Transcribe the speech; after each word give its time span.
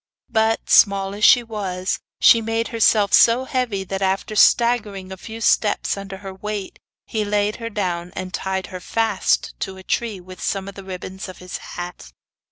But, 0.31 0.67
small 0.67 1.13
as 1.13 1.23
she 1.23 1.43
was, 1.43 1.99
she 2.19 2.41
made 2.41 2.69
herself 2.69 3.13
so 3.13 3.43
heavy 3.45 3.83
that, 3.83 4.01
after 4.01 4.35
staggering 4.35 5.11
a 5.11 5.15
few 5.15 5.39
steps 5.41 5.95
under 5.95 6.17
her 6.25 6.33
weight, 6.33 6.79
he 7.05 7.23
laid 7.23 7.57
her 7.57 7.69
down, 7.69 8.11
and 8.15 8.33
tied 8.33 8.65
her 8.73 8.79
fast 8.79 9.53
to 9.59 9.77
a 9.77 9.83
tree 9.83 10.19
with 10.19 10.41
some 10.41 10.67
of 10.67 10.73
the 10.73 10.83
ribbons 10.83 11.29
of 11.29 11.37
his 11.37 11.57
hat. 11.57 12.13